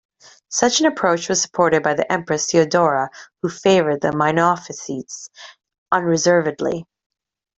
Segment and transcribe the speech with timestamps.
[0.49, 3.11] Such an approach was supported by the Empress Theodora,
[3.43, 5.29] who favoured the Monophysites
[5.91, 6.87] unreservedly.